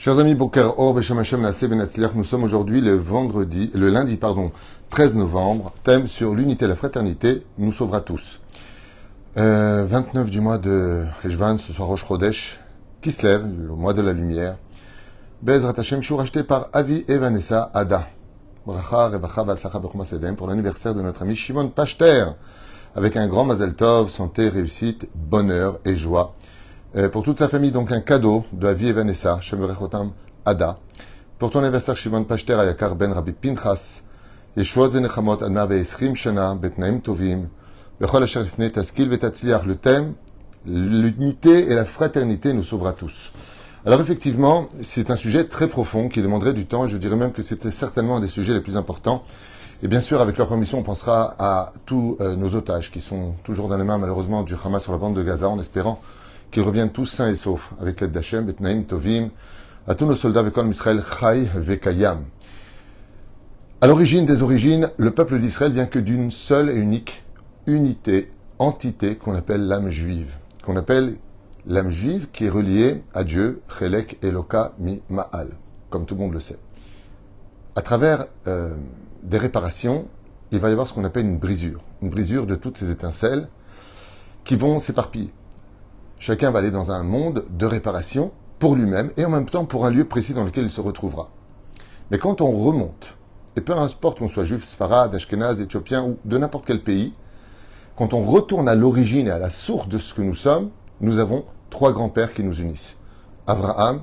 [0.00, 4.52] Chers amis, Boker Or, nous sommes aujourd'hui le vendredi, le lundi, pardon,
[4.90, 8.40] 13 novembre, thème sur l'unité et la fraternité, nous sauvera tous.
[9.38, 12.60] Euh, 29 du mois de Rejvan, ce soir Rosh Chodesh,
[13.02, 14.56] qui se lève, le mois de la lumière.
[15.42, 18.06] Bezrat Hashem, acheté par Avi et Vanessa Ada.
[18.64, 18.76] Pour
[20.46, 22.26] l'anniversaire de notre ami Shimon Pachter,
[22.94, 26.34] avec un grand Mazel Tov, santé, réussite, bonheur et joie.
[26.96, 30.12] Euh, pour toute sa famille, donc un cadeau de Avi et Vanessa, Shemerechotam
[30.46, 30.78] Ada.
[31.38, 34.04] Pour ton anniversaire, Shimon Pachter, Ayakar Ben Rabbi Pinchas,
[34.56, 37.48] Yeshuot Venechamot Anna Ve'esrim Shana, Betnaim Tovim,
[38.00, 40.14] Bechol Asher Ifne Taskil le thème,
[40.64, 43.32] l'unité et la fraternité nous sauvera tous.
[43.84, 47.32] Alors effectivement, c'est un sujet très profond qui demanderait du temps, et je dirais même
[47.32, 49.24] que c'était certainement un des sujets les plus importants.
[49.82, 53.34] Et bien sûr, avec leur permission, on pensera à tous euh, nos otages qui sont
[53.44, 56.00] toujours dans les mains, malheureusement, du Hamas sur la bande de Gaza, en espérant
[56.50, 59.30] qu'ils reviennent tous sains et saufs, avec l'aide d'Hachem, Betnaim, Tovim,
[59.86, 62.24] à tous nos soldats avec Israël, Chai, Vekayam.
[63.80, 67.24] À l'origine des origines, le peuple d'Israël vient que d'une seule et unique
[67.66, 71.16] unité, entité qu'on appelle l'âme juive, qu'on appelle
[71.66, 75.50] l'âme juive qui est reliée à Dieu, Chelek Eloka Mi Ma'al,
[75.90, 76.58] comme tout le monde le sait.
[77.76, 78.74] À travers euh,
[79.22, 80.08] des réparations,
[80.50, 83.48] il va y avoir ce qu'on appelle une brisure, une brisure de toutes ces étincelles
[84.44, 85.30] qui vont s'éparpiller.
[86.18, 89.86] Chacun va aller dans un monde de réparation pour lui-même et en même temps pour
[89.86, 91.30] un lieu précis dans lequel il se retrouvera.
[92.10, 93.16] Mais quand on remonte,
[93.56, 97.14] et peu importe qu'on soit juif, sfarad, ashkenaz, éthiopien ou de n'importe quel pays,
[97.96, 101.18] quand on retourne à l'origine et à la source de ce que nous sommes, nous
[101.18, 102.96] avons trois grands-pères qui nous unissent.
[103.46, 104.02] Abraham,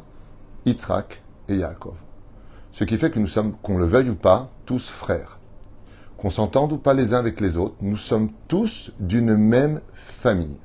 [0.66, 1.96] Yitzhak et Yaakov.
[2.72, 5.40] Ce qui fait que nous sommes, qu'on le veuille ou pas, tous frères.
[6.18, 10.60] Qu'on s'entende ou pas les uns avec les autres, nous sommes tous d'une même famille.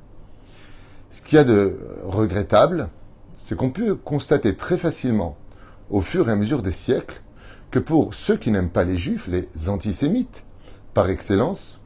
[1.11, 2.87] Ce qu'il y a de regrettable,
[3.35, 5.35] c'est qu'on peut constater très facilement,
[5.89, 7.21] au fur et à mesure des siècles,
[7.69, 10.45] que pour ceux qui n'aiment pas les juifs, les antisémites,
[10.93, 11.81] par excellence,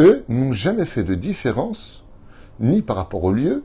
[0.00, 2.04] eux n'ont jamais fait de différence,
[2.58, 3.62] ni par rapport au lieu,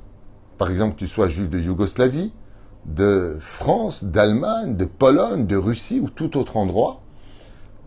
[0.58, 2.34] par exemple que tu sois juif de Yougoslavie,
[2.86, 7.02] de France, d'Allemagne, de Pologne, de Russie ou tout autre endroit,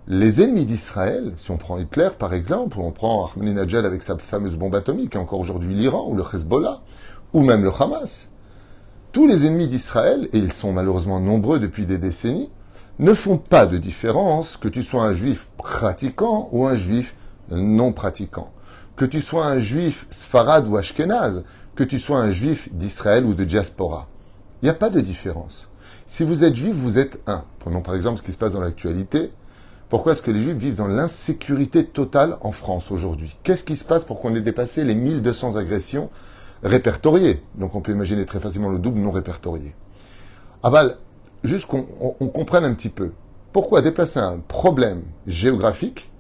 [0.07, 4.19] les ennemis d'Israël, si on prend Hitler par exemple, ou on prend Ahmadinejad avec sa
[4.19, 6.81] fameuse bombe atomique, et encore aujourd'hui l'Iran, ou le Hezbollah,
[7.33, 8.31] ou même le Hamas,
[9.13, 12.51] tous les ennemis d'Israël, et ils sont malheureusement nombreux depuis des décennies,
[12.99, 17.17] ne font pas de différence que tu sois un juif pratiquant ou un juif
[17.51, 18.51] non pratiquant.
[18.97, 21.45] Que tu sois un juif sfarad ou ashkenaz,
[21.75, 24.09] que tu sois un juif d'Israël ou de diaspora.
[24.63, 25.69] Il n'y a pas de différence.
[26.07, 27.45] Si vous êtes juif, vous êtes un.
[27.59, 29.33] Prenons par exemple ce qui se passe dans l'actualité.
[29.95, 33.39] Pourquoi est-ce que les juifs vivent dans l'insécurité totale en France aujourd'hui?
[33.45, 36.11] Qu'est-ce qui se passe pour qu'on ait dépassé les 1200 agressions
[36.65, 37.45] répertoriées?
[37.55, 39.73] Donc on peut imaginer très facilement le double non répertorié.
[40.65, 40.97] Aval,
[41.45, 41.87] juste qu'on
[42.19, 43.13] on comprenne un petit peu.
[43.53, 46.11] Pourquoi déplacer un problème géographique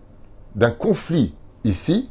[0.55, 2.11] d'un conflit ici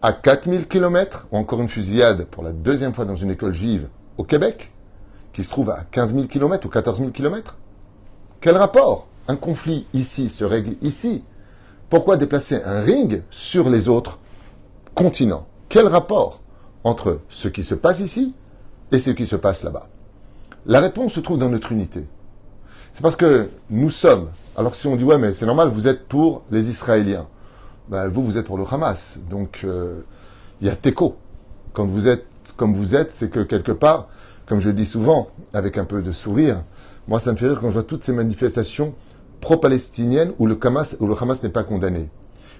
[0.00, 3.88] à 4000 km, ou encore une fusillade pour la deuxième fois dans une école juive
[4.16, 4.72] au Québec,
[5.34, 7.58] qui se trouve à 15 000 km ou 14 000 km
[8.40, 9.09] Quel rapport?
[9.30, 11.22] Un conflit ici se règle ici.
[11.88, 14.18] Pourquoi déplacer un ring sur les autres
[14.96, 15.46] continents?
[15.68, 16.40] Quel rapport
[16.82, 18.34] entre ce qui se passe ici
[18.90, 19.86] et ce qui se passe là-bas?
[20.66, 22.04] La réponse se trouve dans notre unité.
[22.92, 26.08] C'est parce que nous sommes, alors si on dit ouais mais c'est normal, vous êtes
[26.08, 27.28] pour les Israéliens
[27.86, 29.14] ben, vous, vous êtes pour le Hamas.
[29.30, 30.00] Donc, euh,
[30.60, 31.14] il y a Teco.
[31.72, 32.26] Quand vous êtes
[32.56, 34.08] comme vous êtes, c'est que quelque part,
[34.46, 36.64] comme je le dis souvent, avec un peu de sourire,
[37.06, 38.92] moi, ça me fait rire quand je vois toutes ces manifestations
[39.40, 42.08] pro-palestiniennes où le Hamas, n'est pas condamné.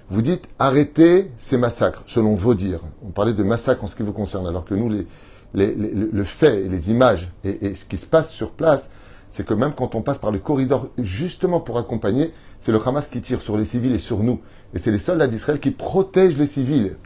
[0.09, 2.81] Vous dites arrêtez ces massacres, selon vos dires.
[3.03, 5.05] On parlait de massacres en ce qui vous concerne, alors que nous, les,
[5.53, 8.91] les, le fait les images et, et ce qui se passe sur place,
[9.31, 13.07] c'est que même quand on passe par le corridor justement pour accompagner, c'est le Hamas
[13.07, 14.41] qui tire sur les civils et sur nous.
[14.73, 16.97] Et c'est les soldats d'Israël qui protègent les civils.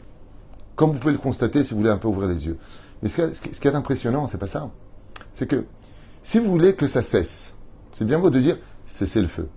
[0.74, 2.58] Comme vous pouvez le constater si vous voulez un peu ouvrir les yeux.
[3.02, 4.70] Mais ce qui est, impressionnant, c'est pas ça.
[5.32, 5.64] C'est que
[6.22, 7.54] si vous voulez que ça cesse,
[7.92, 9.48] c'est bien beau de dire cessez le feu.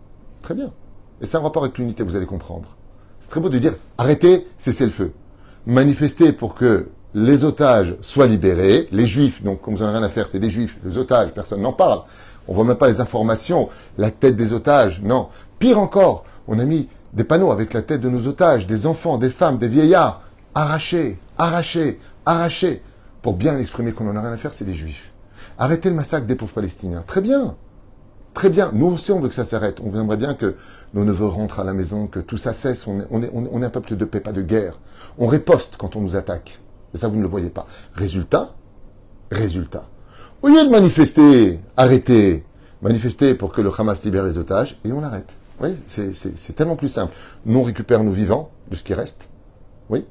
[0.49, 0.73] Très bien.
[1.21, 2.75] Et c'est un rapport avec l'unité, vous allez comprendre.
[3.19, 5.13] C'est très beau de dire arrêtez, cessez le feu.
[5.67, 10.09] Manifestez pour que les otages soient libérés, les juifs, donc comme vous n'en rien à
[10.09, 12.01] faire, c'est des juifs, les otages, personne n'en parle.
[12.47, 13.69] On voit même pas les informations,
[13.99, 15.27] la tête des otages, non.
[15.59, 19.19] Pire encore, on a mis des panneaux avec la tête de nos otages, des enfants,
[19.19, 20.23] des femmes, des vieillards,
[20.55, 22.81] arrachés, arrachés, arrachés,
[23.21, 25.11] pour bien exprimer qu'on n'en a rien à faire, c'est des juifs.
[25.59, 27.03] Arrêtez le massacre des pauvres Palestiniens.
[27.05, 27.55] Très bien.
[28.39, 28.71] Très bien.
[28.73, 29.81] Nous aussi, on veut que ça s'arrête.
[29.83, 30.55] On aimerait bien que
[30.93, 32.87] nos neveux rentrent à la maison, que tout ça cesse.
[32.87, 34.79] On est, on est, un peuple de paix, pas de guerre.
[35.17, 36.61] On riposte quand on nous attaque.
[36.93, 37.67] Mais ça, vous ne le voyez pas.
[37.95, 38.55] Résultat,
[39.29, 39.89] résultat.
[40.41, 42.45] Au lieu de manifester, arrêtez,
[42.81, 45.35] manifester pour que le Hamas libère les otages et on arrête.
[45.59, 47.13] Oui, c'est tellement plus simple.
[47.45, 49.27] Nous, on récupère nos vivants de ce qui reste.
[49.89, 50.05] Oui.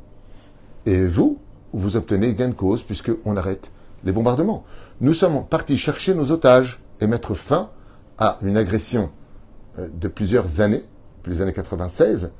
[0.85, 1.39] Et vous,
[1.73, 3.71] vous obtenez gain de cause puisqu'on arrête
[4.05, 4.65] les bombardements.
[5.01, 7.71] Nous sommes partis chercher nos otages et mettre fin
[8.19, 9.11] à une agression
[9.79, 10.85] euh, de plusieurs années,
[11.19, 12.32] depuis les années 96,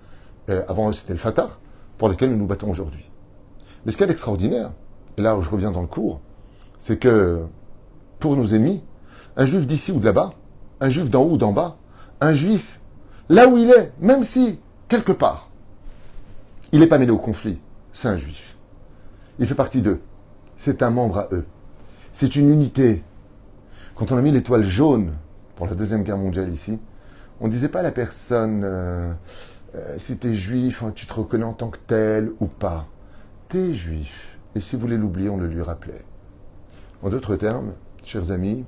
[0.51, 1.51] euh, avant eux c'était le Fatah,
[1.97, 3.11] pour lequel nous nous battons aujourd'hui.
[3.85, 4.73] Mais ce qui est extraordinaire,
[5.17, 6.21] et là où je reviens dans le cours,
[6.79, 7.43] c'est que
[8.19, 8.83] pour nos ennemis,
[9.37, 10.35] un juif d'ici ou de là-bas,
[10.81, 11.77] un juif d'en haut ou d'en bas,
[12.21, 12.81] un juif
[13.29, 14.59] là où il est, même si,
[14.89, 15.51] quelque part,
[16.73, 17.61] il n'est pas mêlé au conflit,
[17.93, 18.57] c'est un juif.
[19.39, 20.01] Il fait partie d'eux.
[20.57, 21.47] C'est un membre à eux.
[22.13, 23.05] C'est une unité.
[23.95, 25.13] Quand on a mis l'étoile jaune
[25.59, 26.79] pour la Deuxième Guerre mondiale ici,
[27.41, 29.13] on ne disait pas à la personne euh,
[29.75, 32.87] euh, si tu es juif, tu te reconnais en tant que tel ou pas.
[33.49, 34.39] Tu es juif.
[34.55, 36.05] Et si vous voulez l'oublier, on le lui rappelait.
[37.03, 37.75] En d'autres termes,
[38.05, 38.65] chers amis,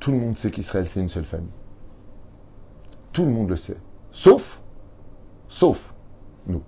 [0.00, 1.54] tout le monde sait qu'Israël, c'est une seule famille.
[3.12, 3.78] Tout le monde le sait.
[4.10, 4.60] Sauf,
[5.46, 5.78] sauf
[6.48, 6.62] nous.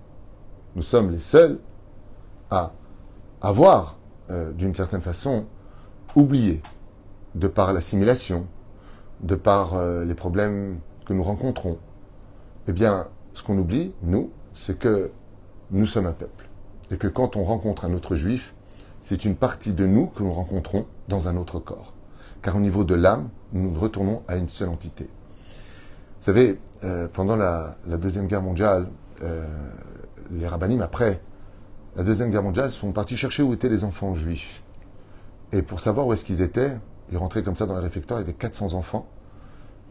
[0.73, 1.59] Nous sommes les seuls
[2.49, 2.71] à
[3.41, 3.97] avoir,
[4.29, 5.47] euh, d'une certaine façon,
[6.15, 6.61] oublié,
[7.35, 8.47] de par l'assimilation,
[9.21, 11.77] de par euh, les problèmes que nous rencontrons.
[12.67, 15.11] Eh bien, ce qu'on oublie, nous, c'est que
[15.71, 16.49] nous sommes un peuple.
[16.91, 18.53] Et que quand on rencontre un autre juif,
[19.01, 21.95] c'est une partie de nous que nous rencontrons dans un autre corps
[22.45, 25.05] car au niveau de l'âme, nous retournons à une seule entité.
[25.05, 28.87] Vous savez, euh, pendant la, Deuxième Guerre mondiale,
[29.23, 29.47] euh,
[30.29, 31.21] les rabbinim, après
[31.95, 34.61] la Deuxième Guerre mondiale, sont partis chercher où étaient les enfants juifs.
[35.53, 36.77] Et pour savoir où est-ce qu'ils étaient,
[37.11, 39.07] ils rentraient comme ça dans les réfectoires, il y avait 400 enfants,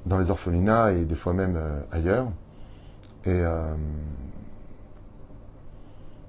[0.07, 2.29] dans les orphelinats et des fois même euh, ailleurs.
[3.27, 3.43] Et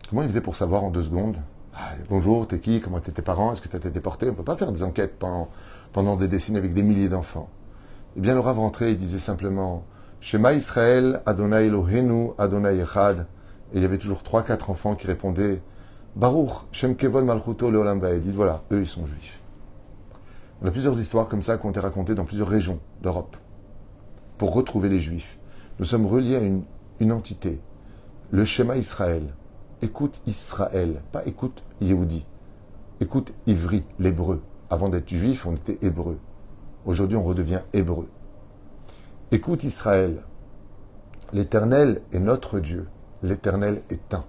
[0.09, 1.35] comment ils faisaient pour savoir en deux secondes?
[1.73, 2.79] Ah, Bonjour, t'es qui?
[2.79, 3.51] Comment étaient tes parents?
[3.51, 4.27] Est-ce que tu as été déporté?
[4.27, 5.21] On ne peut pas faire des enquêtes
[5.91, 7.49] pendant des décennies avec des milliers d'enfants.
[8.15, 9.83] Eh bien, le rentrait il disait simplement
[10.21, 13.27] Shema Israël, Adonai Elohenu, Adonai Echad.
[13.73, 15.61] Et il y avait toujours trois, quatre enfants qui répondaient
[16.15, 19.41] Baruch, Shem Kevon Malchuto Leolam Dites voilà, eux, ils sont juifs.
[20.61, 23.37] On a plusieurs histoires comme ça qui ont été racontées dans plusieurs régions d'Europe
[24.37, 25.37] pour retrouver les juifs.
[25.79, 26.41] Nous sommes reliés à
[26.99, 27.59] une, entité,
[28.31, 29.35] le Shema Israël.
[29.81, 32.25] Écoute Israël, pas écoute Yehudi.
[33.01, 34.41] Écoute Ivri, l'hébreu.
[34.69, 36.17] Avant d'être juif, on était hébreu.
[36.85, 38.07] Aujourd'hui, on redevient hébreu.
[39.31, 40.21] Écoute Israël,
[41.33, 42.87] l'Éternel est notre Dieu.
[43.21, 44.23] L'Éternel est un.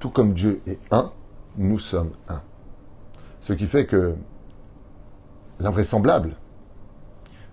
[0.00, 1.12] Tout comme Dieu est un,
[1.56, 2.42] nous sommes un.
[3.40, 4.16] Ce qui fait que
[5.58, 6.36] l'invraisemblable,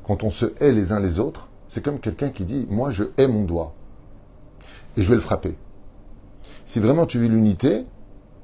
[0.04, 3.06] quand on se hait les uns les autres, c'est comme quelqu'un qui dit Moi, je
[3.18, 3.74] hais mon doigt
[4.98, 5.58] et je vais le frapper.
[6.66, 7.86] Si vraiment tu vis l'unité,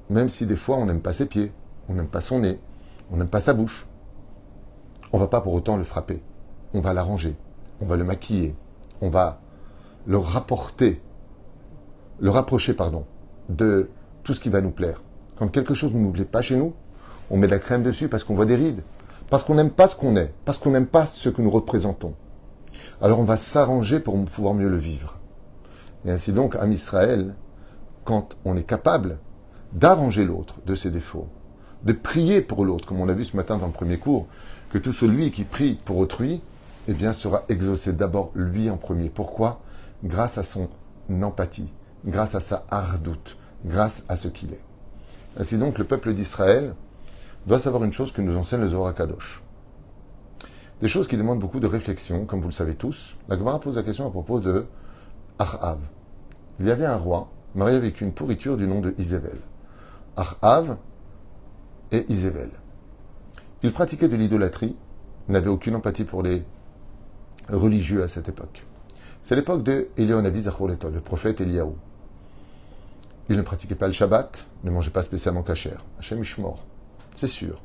[0.09, 1.51] même si des fois on n'aime pas ses pieds,
[1.87, 2.59] on n'aime pas son nez,
[3.11, 3.87] on n'aime pas sa bouche.
[5.13, 6.21] On va pas pour autant le frapper.
[6.73, 7.35] On va l'arranger.
[7.81, 8.55] On va le maquiller.
[9.01, 9.41] On va
[10.05, 11.01] le rapporter,
[12.19, 13.05] le rapprocher, pardon,
[13.49, 13.89] de
[14.23, 15.01] tout ce qui va nous plaire.
[15.37, 16.73] Quand quelque chose ne nous plaît pas chez nous,
[17.29, 18.81] on met de la crème dessus parce qu'on voit des rides,
[19.31, 22.13] parce qu'on n'aime pas ce qu'on est, parce qu'on n'aime pas ce que nous représentons.
[23.01, 25.19] Alors on va s'arranger pour pouvoir mieux le vivre.
[26.05, 27.33] Et ainsi donc, à Israël,
[28.03, 29.19] quand on est capable
[29.71, 31.29] d'arranger l'autre de ses défauts,
[31.83, 34.27] de prier pour l'autre, comme on l'a vu ce matin dans le premier cours,
[34.69, 36.41] que tout celui qui prie pour autrui,
[36.89, 39.09] eh bien, sera exaucé d'abord lui en premier.
[39.09, 39.61] Pourquoi?
[40.03, 40.67] Grâce à son
[41.09, 41.71] empathie,
[42.05, 44.63] grâce à sa hardoute, grâce à ce qu'il est.
[45.39, 46.73] Ainsi donc, le peuple d'Israël
[47.45, 49.41] doit savoir une chose que nous enseigne le Zohar Kadosh.
[50.81, 53.15] Des choses qui demandent beaucoup de réflexion, comme vous le savez tous.
[53.27, 54.65] La Gemara pose la question à propos de
[55.37, 55.79] Ahav.
[56.59, 59.37] Il y avait un roi marié avec une pourriture du nom de Isével.
[60.15, 60.77] Ahav
[61.91, 62.49] et Isével.
[63.63, 64.75] Il pratiquait de l'idolâtrie,
[65.27, 66.43] n'avait aucune empathie pour les
[67.49, 68.65] religieux à cette époque.
[69.21, 71.75] C'est l'époque de Elionavi le prophète Eliaou.
[73.29, 75.77] Il ne pratiquait pas le Shabbat, ne mangeait pas spécialement kasher.
[75.99, 76.65] Hachem mort,
[77.13, 77.61] c'est sûr.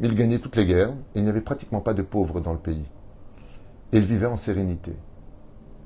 [0.00, 2.58] Mais il gagnait toutes les guerres il n'y avait pratiquement pas de pauvres dans le
[2.58, 2.84] pays.
[3.92, 4.96] Et il vivait en sérénité.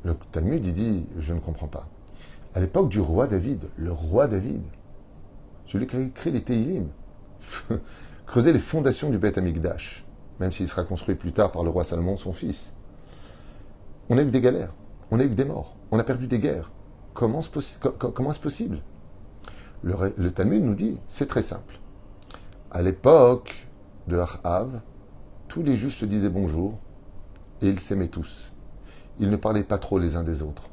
[0.05, 1.89] Le Talmud, il dit, je ne comprends pas.
[2.55, 4.63] À l'époque du roi David, le roi David,
[5.67, 6.89] celui qui a écrit les Teilim,
[8.27, 10.05] creuser les fondations du Beth Amikdash,
[10.41, 12.73] même s'il sera construit plus tard par le roi Salomon, son fils.
[14.09, 14.73] On a eu des galères,
[15.11, 16.71] on a eu des morts, on a perdu des guerres.
[17.15, 18.81] Comment est-ce possible?
[19.83, 21.81] Le, Talmud nous dit, c'est très simple.
[22.71, 23.69] À l'époque
[24.09, 24.81] de Ahav,
[25.49, 26.79] tous les juifs se disaient bonjour
[27.63, 28.53] et ils s'aimaient tous.
[29.19, 30.69] Ils ne parlaient pas trop les uns des autres.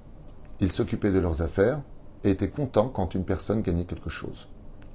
[0.59, 1.81] Ils s'occupaient de leurs affaires
[2.23, 4.47] et étaient contents quand une personne gagnait quelque chose.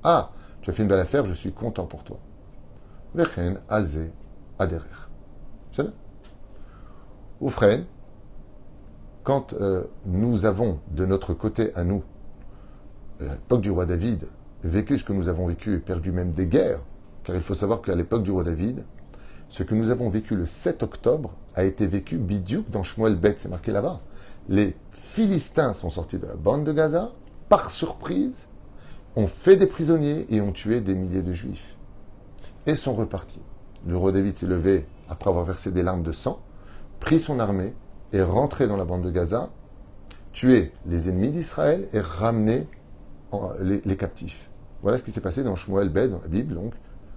[0.03, 2.19] Ah, tu as fait une belle affaire, je suis content pour toi.
[3.15, 4.11] Vechen alze
[4.59, 4.85] aderer.
[5.73, 5.87] C'est
[7.41, 7.85] Ou frère,
[9.23, 12.03] quand euh, nous avons de notre côté à nous,
[13.21, 14.29] à l'époque du roi David,
[14.65, 16.81] vécu ce que nous avons vécu et perdu même des guerres,
[17.25, 18.85] car il faut savoir qu'à l'époque du roi David,
[19.49, 23.35] ce que nous avons vécu le 7 octobre a été vécu bidiouk dans Shmuel Bet,
[23.39, 24.01] c'est marqué là-bas.
[24.49, 27.13] Les Philistins sont sortis de la bande de Gaza,
[27.49, 28.47] par surprise,
[29.17, 31.77] ont fait des prisonniers et ont tué des milliers de juifs.
[32.67, 33.43] Et sont repartis.
[33.87, 36.41] Le roi David s'est levé après avoir versé des larmes de sang,
[37.01, 37.75] pris son armée
[38.13, 39.51] et rentré dans la bande de Gaza,
[40.33, 42.67] tué les ennemis d'Israël et ramené
[43.61, 44.48] les, les, captifs.
[44.83, 46.75] Voilà ce qui s'est passé dans Shmuel Bet, dans la Bible, donc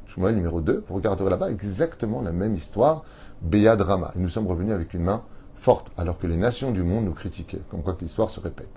[0.07, 0.85] Shmuel numéro 2.
[0.87, 3.03] Vous regarderez là-bas exactement la même histoire,
[3.41, 4.11] Béad Rama.
[4.15, 5.23] Et nous sommes revenus avec une main
[5.55, 8.71] forte, alors que les nations du monde nous critiquaient, comme quoi que l'histoire se répète.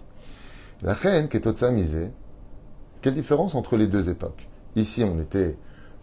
[0.82, 2.12] La reine qui est misée,
[3.00, 4.48] quelle différence entre les deux époques?
[4.76, 5.56] Ici, on était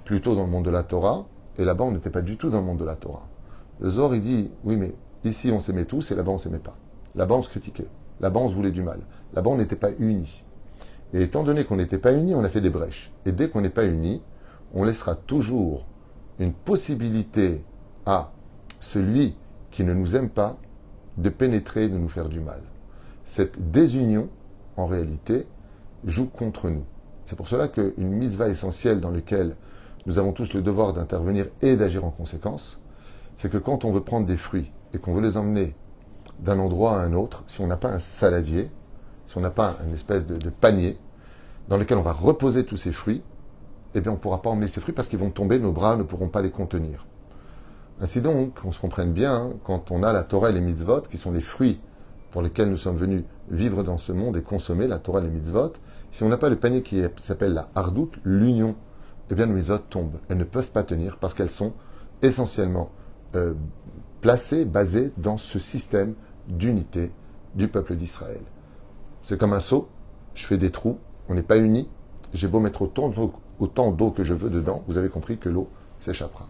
[0.06, 1.28] plutôt dans le monde de la Torah,
[1.60, 3.28] et là-bas, on n'était pas du tout dans le monde de la Torah.
[3.80, 6.78] Le Zor, il dit, oui, mais ici, on s'aimait tous, et là-bas, on s'aimait pas.
[7.14, 7.88] Là-bas, on se critiquait.
[8.20, 9.02] Là-bas, on se voulait du mal.
[9.34, 10.44] Là-bas, on n'était pas unis.
[11.13, 13.12] Et étant donné qu'on n'était pas unis, on a fait des brèches.
[13.25, 14.22] Et dès qu'on n'est pas unis,
[14.74, 15.86] on laissera toujours
[16.39, 17.63] une possibilité
[18.06, 18.32] à
[18.80, 19.36] celui
[19.70, 20.58] qui ne nous aime pas
[21.18, 22.62] de pénétrer, de nous faire du mal.
[23.24, 24.30] Cette désunion,
[24.77, 25.46] en réalité,
[26.06, 26.84] joue contre nous.
[27.25, 29.56] C'est pour cela qu'une mise va essentielle dans laquelle
[30.06, 32.80] nous avons tous le devoir d'intervenir et d'agir en conséquence,
[33.36, 35.75] c'est que quand on veut prendre des fruits et qu'on veut les emmener
[36.39, 38.72] d'un endroit à un autre, si on n'a pas un saladier,
[39.32, 40.98] si on n'a pas une espèce de, panier
[41.70, 43.22] dans lequel on va reposer tous ces fruits,
[43.96, 45.96] eh bien on ne pourra pas emmener ces fruits parce qu'ils vont tomber, nos bras
[45.96, 47.08] ne pourront pas les contenir.
[48.02, 51.02] Ainsi donc, on se comprenne bien, hein, quand on a la Torah et les mitzvot,
[51.02, 51.80] qui sont les fruits
[52.32, 55.30] pour lesquels nous sommes venus vivre dans ce monde et consommer la Torah et les
[55.30, 55.74] mitzvot,
[56.12, 58.76] si on n'a pas le panier qui s'appelle la hardout, l'union,
[59.30, 60.20] eh bien nos mitzvot tombent.
[60.28, 61.72] Elles ne peuvent pas tenir parce qu'elles sont
[62.22, 62.92] essentiellement
[63.36, 63.54] euh,
[64.20, 66.16] placées, basées dans ce système
[66.50, 67.12] d'unité
[67.56, 68.42] du peuple d'Israël.
[69.24, 69.90] C'est comme un seau,
[70.34, 70.98] je fais des trous,
[71.30, 71.88] on n'est pas unis,
[72.34, 76.48] j'ai beau mettre autant d'eau que je veux dedans, vous avez compris que l'eau s'échappera.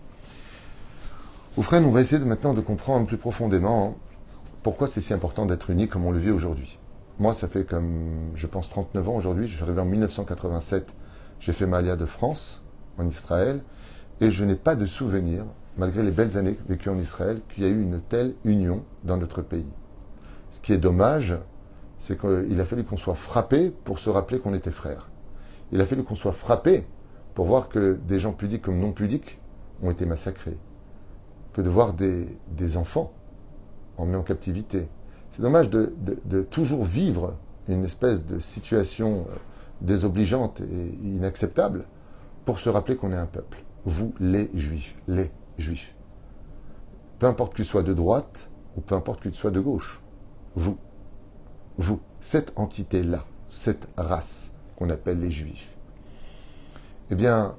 [1.57, 3.97] Oufren, on va essayer de, maintenant de comprendre plus profondément
[4.63, 6.79] pourquoi c'est si important d'être unis comme on le vit aujourd'hui.
[7.19, 9.47] Moi, ça fait comme, je pense, 39 ans aujourd'hui.
[9.47, 10.93] Je suis arrivé en 1987.
[11.39, 12.61] J'ai fait Malia de France,
[12.97, 13.61] en Israël,
[14.21, 15.43] et je n'ai pas de souvenir,
[15.77, 19.17] malgré les belles années vécues en Israël, qu'il y a eu une telle union dans
[19.17, 19.73] notre pays.
[20.51, 21.35] Ce qui est dommage,
[22.01, 25.11] c'est qu'il a fallu qu'on soit frappé pour se rappeler qu'on était frères.
[25.71, 26.87] Il a fallu qu'on soit frappé
[27.35, 29.39] pour voir que des gens pudiques comme non pudiques
[29.83, 30.57] ont été massacrés
[31.53, 33.13] que de voir des, des enfants
[33.97, 34.87] emmenés en captivité.
[35.29, 35.93] C'est dommage de,
[36.49, 39.35] toujours vivre une espèce de situation euh,
[39.81, 41.83] désobligeante et inacceptable
[42.45, 43.63] pour se rappeler qu'on est un peuple.
[43.85, 45.29] Vous, les juifs, les
[45.59, 45.95] juifs.
[47.19, 50.01] Peu importe qu'il soit de droite ou peu importe qu'il soit de gauche.
[50.55, 50.77] Vous,
[51.77, 55.69] vous, cette entité-là, cette race qu'on appelle les juifs.
[57.09, 57.55] Eh bien,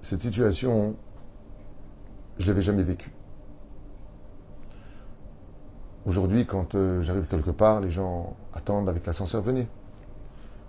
[0.00, 0.96] cette situation,
[2.38, 3.12] je ne l'avais jamais vécue.
[6.06, 9.66] Aujourd'hui, quand euh, j'arrive quelque part, les gens attendent avec l'ascenseur, venez.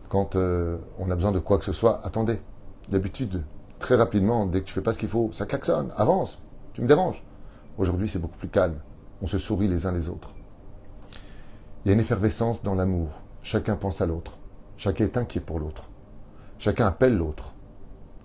[0.09, 2.41] Quand euh, on a besoin de quoi que ce soit, attendez.
[2.89, 3.43] D'habitude,
[3.79, 6.39] très rapidement, dès que tu fais pas ce qu'il faut, ça klaxonne, avance,
[6.73, 7.23] tu me déranges.
[7.77, 8.79] Aujourd'hui, c'est beaucoup plus calme.
[9.21, 10.29] On se sourit les uns les autres.
[11.87, 13.07] Il y a une effervescence dans l'amour.
[13.43, 14.33] Chacun pense à l'autre.
[14.75, 15.89] Chacun est inquiet pour l'autre.
[16.59, 17.53] Chacun appelle l'autre.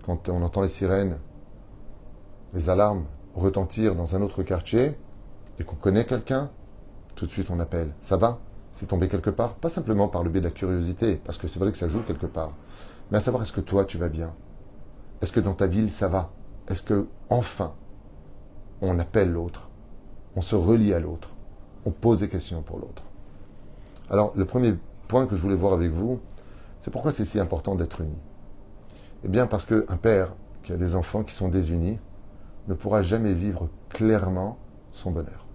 [0.05, 1.21] Quand on entend les sirènes,
[2.55, 3.05] les alarmes
[3.37, 4.99] retentir dans un autre quartier
[5.61, 6.51] et qu'on connaît quelqu'un,
[7.15, 7.95] tout de suite on appelle.
[8.01, 8.41] Ça va?
[8.73, 9.55] C'est tombé quelque part?
[9.55, 12.03] Pas simplement par le biais de la curiosité, parce que c'est vrai que ça joue
[12.03, 12.55] quelque part.
[13.13, 14.35] Mais à savoir, est-ce que toi tu vas bien?
[15.21, 16.33] Est-ce que dans ta ville ça va?
[16.67, 17.75] Est-ce que, enfin,
[18.81, 19.69] on appelle l'autre?
[20.35, 21.29] On se relie à l'autre?
[21.87, 23.05] On pose des questions pour l'autre?
[24.13, 24.75] Alors, le premier
[25.09, 26.21] point que je voulais voir avec vous,
[26.81, 28.19] c'est pourquoi c'est si important d'être uni.
[29.25, 31.99] Eh bien, parce qu'un père qui a des enfants qui sont désunis
[32.69, 34.59] ne pourra jamais vivre clairement
[34.93, 35.47] son bonheur.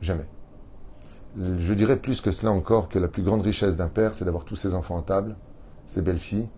[0.00, 0.26] Jamais.
[1.36, 4.44] Je dirais plus que cela encore que la plus grande richesse d'un père, c'est d'avoir
[4.44, 5.36] tous ses enfants à table,
[5.84, 6.48] ses belles-filles,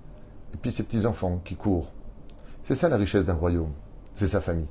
[0.54, 1.90] et puis ses petits-enfants qui courent.
[2.62, 3.72] C'est ça la richesse d'un royaume,
[4.14, 4.68] c'est sa famille.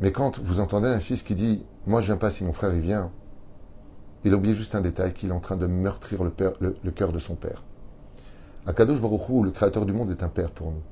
[0.00, 2.74] Mais quand vous entendez un fils qui dit Moi je viens pas si mon frère
[2.74, 3.10] y vient,
[4.26, 7.36] il oublie juste un détail qu'il est en train de meurtrir le, cœur de son
[7.36, 7.62] père.
[8.66, 10.82] Akadosh Baruch le créateur du monde, est un père pour nous.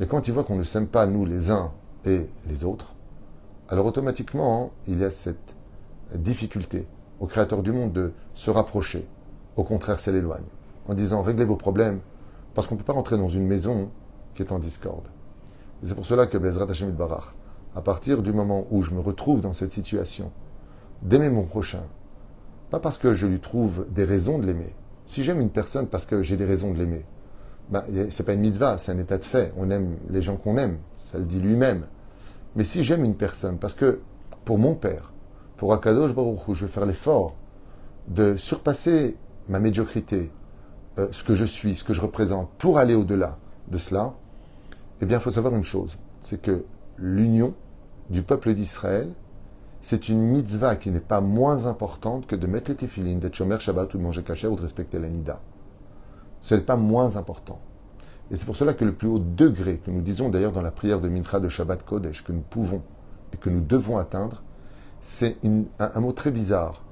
[0.00, 1.70] Et quand il voit qu'on ne s'aime pas, nous, les uns
[2.06, 2.94] et les autres,
[3.68, 5.54] alors automatiquement, il y a cette
[6.14, 6.86] difficulté
[7.20, 9.06] au Créateur du monde de se rapprocher.
[9.56, 10.46] Au contraire, c'est l'éloigne.
[10.88, 12.00] En disant réglez vos problèmes,
[12.54, 13.90] parce qu'on ne peut pas rentrer dans une maison
[14.34, 15.08] qui est en discorde.
[15.84, 17.34] c'est pour cela que Bezrat Hashem Barach,
[17.74, 20.32] à partir du moment où je me retrouve dans cette situation,
[21.02, 21.82] d'aimer mon prochain,
[22.72, 24.74] pas parce que je lui trouve des raisons de l'aimer.
[25.04, 27.04] Si j'aime une personne parce que j'ai des raisons de l'aimer,
[27.68, 29.52] ben, c'est pas une mitzvah, c'est un état de fait.
[29.58, 31.84] On aime les gens qu'on aime, ça le dit lui-même.
[32.56, 34.00] Mais si j'aime une personne parce que
[34.46, 35.12] pour mon père,
[35.58, 37.36] pour Akadosh Baruch je vais faire l'effort
[38.08, 39.18] de surpasser
[39.50, 40.32] ma médiocrité,
[40.98, 43.36] euh, ce que je suis, ce que je représente, pour aller au-delà
[43.68, 44.14] de cela,
[45.02, 46.64] eh bien, il faut savoir une chose, c'est que
[46.96, 47.52] l'union
[48.08, 49.12] du peuple d'Israël,
[49.82, 53.58] c'est une mitzvah qui n'est pas moins importante que de mettre les téfilines, d'être chomer
[53.58, 55.40] Shabbat ou de manger cachet ou de respecter la nida.
[56.40, 57.60] Ce n'est pas moins important.
[58.30, 60.70] Et c'est pour cela que le plus haut degré que nous disons d'ailleurs dans la
[60.70, 62.82] prière de Mintra de Shabbat Kodesh, que nous pouvons
[63.32, 64.42] et que nous devons atteindre,
[65.00, 65.36] c'est
[65.80, 66.84] un, mot très bizarre.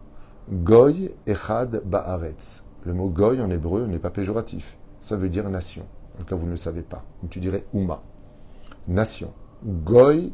[0.51, 2.65] Goy Echad Ba'aretz.
[2.85, 4.77] Le mot Goy en hébreu n'est pas péjoratif.
[5.01, 5.87] Ça veut dire nation.
[6.21, 7.05] En cas, vous ne le savez pas.
[7.31, 8.03] Tu dirais Uma.
[8.89, 9.33] Nation.
[9.65, 10.33] Goy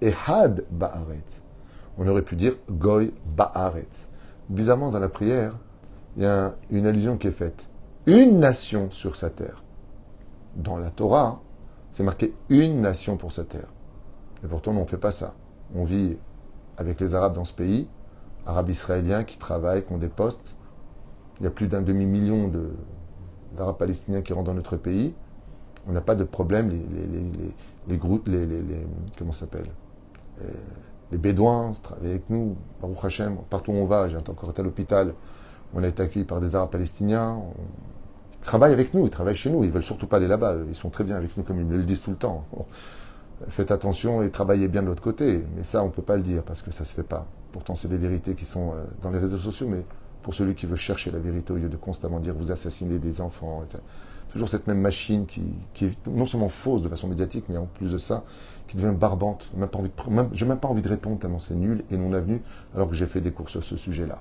[0.00, 1.41] Ehad Ba'aretz.
[1.98, 4.08] On aurait pu dire Goy Ba'aretz.
[4.48, 5.56] Bizarrement, dans la prière,
[6.16, 7.64] il y a une allusion qui est faite.
[8.06, 9.62] Une nation sur sa terre.
[10.56, 11.40] Dans la Torah,
[11.90, 13.72] c'est marqué une nation pour sa terre.
[14.44, 15.34] Et pourtant, on ne fait pas ça.
[15.74, 16.16] On vit
[16.76, 17.88] avec les Arabes dans ce pays,
[18.46, 20.54] Arabes israéliens qui travaillent, qui ont des postes.
[21.40, 22.50] Il y a plus d'un demi-million
[23.56, 25.14] d'Arabes palestiniens qui rentrent dans notre pays.
[25.86, 26.70] On n'a pas de problème.
[26.70, 27.06] Les,
[27.88, 28.46] les, groupes, les,
[29.18, 29.68] comment s'appelle
[30.42, 30.50] euh,
[31.12, 32.56] Les Bédouins travaillent avec nous.
[32.80, 35.14] Baruch Hashem, partout où on va, j'ai encore été à l'hôpital,
[35.74, 37.38] on a été accueillis par des Arabes palestiniens.
[38.40, 39.62] Ils travaillent avec nous, ils travaillent chez nous.
[39.62, 40.56] Ils veulent surtout pas aller là-bas.
[40.68, 42.44] Ils sont très bien avec nous, comme ils le disent tout le temps
[43.48, 45.44] faites attention et travaillez bien de l'autre côté.
[45.56, 47.26] Mais ça, on ne peut pas le dire parce que ça ne se fait pas.
[47.52, 49.84] Pourtant, c'est des vérités qui sont euh, dans les réseaux sociaux, mais
[50.22, 53.20] pour celui qui veut chercher la vérité au lieu de constamment dire vous assassinez des
[53.20, 53.64] enfants,
[54.32, 55.42] toujours cette même machine qui,
[55.82, 58.24] est non seulement fausse de façon médiatique, mais en plus de ça,
[58.66, 59.50] qui devient barbante.
[59.54, 62.40] Je n'ai même pas envie de répondre tellement c'est nul et non avenu,
[62.74, 64.18] alors que j'ai fait des cours sur ce sujet-là.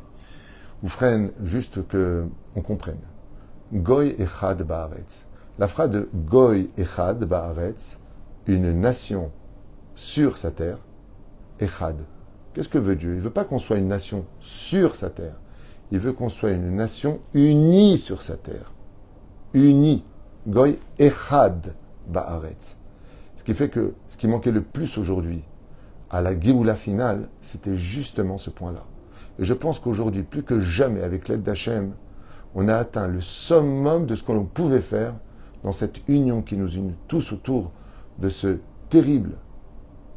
[0.83, 2.99] Ou freine juste que on comprenne.
[3.73, 5.25] Goy Echad Baaretz.
[5.57, 7.97] La phrase de Goy Echad Baaretz,
[8.47, 9.31] une nation
[9.95, 10.79] sur sa terre,
[11.59, 11.95] Echad.
[12.53, 13.15] Qu'est-ce que veut Dieu?
[13.15, 15.36] Il veut pas qu'on soit une nation sur sa terre.
[15.91, 18.73] Il veut qu'on soit une nation unie sur sa terre.
[19.53, 20.03] Unie.
[20.47, 21.75] Goy Echad
[22.07, 22.77] Ba'aretz.
[23.35, 25.43] Ce qui fait que ce qui manquait le plus aujourd'hui
[26.09, 28.83] à la Géoula finale, c'était justement ce point-là.
[29.39, 31.93] Et je pense qu'aujourd'hui, plus que jamais, avec l'aide d'Hachem,
[32.53, 35.13] on a atteint le summum de ce que l'on pouvait faire
[35.63, 37.71] dans cette union qui nous unit tous autour
[38.19, 38.59] de ce
[38.89, 39.37] terrible,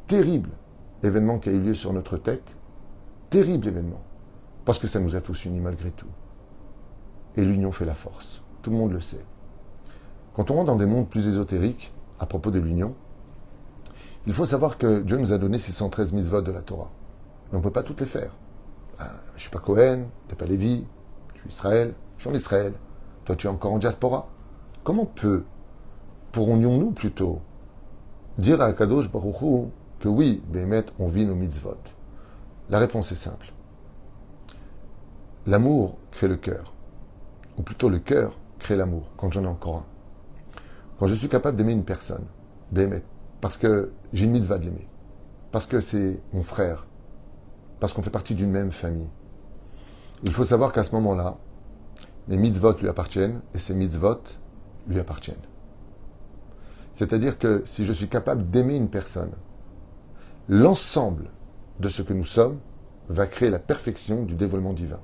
[0.07, 0.51] terrible
[1.03, 2.57] événement qui a eu lieu sur notre tête,
[3.31, 4.03] terrible événement,
[4.65, 6.09] parce que ça nous a tous unis malgré tout.
[7.37, 9.25] Et l'union fait la force, tout le monde le sait.
[10.35, 12.95] Quand on rentre dans des mondes plus ésotériques, à propos de l'union,
[14.27, 16.91] il faut savoir que Dieu nous a donné ces 113 mitzvot de la Torah.
[17.51, 18.31] Mais on ne peut pas toutes les faire.
[18.99, 20.87] Ah, je ne suis pas Cohen, tu n'es pas Lévi,
[21.35, 22.73] je suis Israël, je suis en Israël.
[23.27, 24.29] Toi, tu es encore en diaspora.
[24.83, 25.45] Comment peut,
[26.33, 27.41] pourrions-nous plutôt,
[28.39, 31.77] dire à Kadosh Baruchou que oui, Bémet, on vit nos mitzvot?
[32.71, 33.53] La réponse est simple.
[35.47, 36.73] L'amour crée le cœur.
[37.59, 39.87] Ou plutôt le cœur crée l'amour, quand j'en ai encore un.
[40.99, 42.25] Quand je suis capable d'aimer une personne,
[42.73, 43.03] Bémet,
[43.43, 44.89] parce que j'ai une mitzvah de l'aimer,
[45.53, 46.87] parce que c'est mon frère,
[47.79, 49.11] parce qu'on fait partie d'une même famille.
[50.23, 51.37] Il faut savoir qu'à ce moment-là,
[52.29, 54.23] les mitzvot lui appartiennent et ces mitzvot
[54.89, 55.37] lui appartiennent.
[56.95, 59.33] C'est-à-dire que si je suis capable d'aimer une personne,
[60.49, 61.29] l'ensemble
[61.81, 62.61] de ce que nous sommes
[63.11, 65.01] va créer la perfection du dévoilement divin.